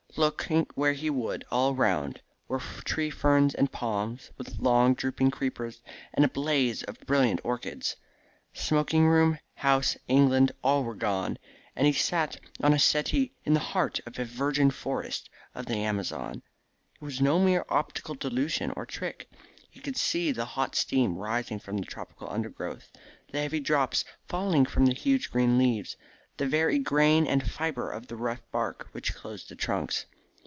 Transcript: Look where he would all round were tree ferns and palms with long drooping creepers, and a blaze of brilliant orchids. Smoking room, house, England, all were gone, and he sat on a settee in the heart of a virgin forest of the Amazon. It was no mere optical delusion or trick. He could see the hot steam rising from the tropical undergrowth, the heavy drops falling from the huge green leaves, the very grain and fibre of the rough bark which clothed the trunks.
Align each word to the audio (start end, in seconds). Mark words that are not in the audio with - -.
Look 0.17 0.49
where 0.75 0.91
he 0.91 1.09
would 1.09 1.45
all 1.51 1.73
round 1.73 2.21
were 2.49 2.59
tree 2.59 3.09
ferns 3.09 3.55
and 3.55 3.71
palms 3.71 4.29
with 4.37 4.59
long 4.59 4.93
drooping 4.93 5.31
creepers, 5.31 5.81
and 6.13 6.25
a 6.25 6.27
blaze 6.27 6.83
of 6.83 6.99
brilliant 7.05 7.39
orchids. 7.45 7.95
Smoking 8.51 9.07
room, 9.07 9.39
house, 9.55 9.95
England, 10.09 10.51
all 10.65 10.83
were 10.83 10.95
gone, 10.95 11.37
and 11.77 11.87
he 11.87 11.93
sat 11.93 12.41
on 12.61 12.73
a 12.73 12.77
settee 12.77 13.31
in 13.45 13.53
the 13.53 13.61
heart 13.71 14.01
of 14.05 14.19
a 14.19 14.25
virgin 14.25 14.69
forest 14.69 15.29
of 15.55 15.67
the 15.67 15.77
Amazon. 15.77 16.43
It 16.99 17.05
was 17.05 17.21
no 17.21 17.39
mere 17.39 17.63
optical 17.69 18.15
delusion 18.15 18.73
or 18.75 18.85
trick. 18.85 19.29
He 19.69 19.79
could 19.79 19.95
see 19.95 20.33
the 20.33 20.43
hot 20.43 20.75
steam 20.75 21.15
rising 21.17 21.57
from 21.59 21.77
the 21.77 21.85
tropical 21.85 22.29
undergrowth, 22.29 22.91
the 23.31 23.41
heavy 23.43 23.61
drops 23.61 24.03
falling 24.27 24.65
from 24.65 24.87
the 24.87 24.93
huge 24.93 25.31
green 25.31 25.57
leaves, 25.57 25.95
the 26.37 26.47
very 26.47 26.79
grain 26.79 27.27
and 27.27 27.47
fibre 27.47 27.91
of 27.91 28.07
the 28.07 28.15
rough 28.15 28.41
bark 28.51 28.87
which 28.93 29.13
clothed 29.13 29.47
the 29.49 29.55
trunks. 29.55 30.05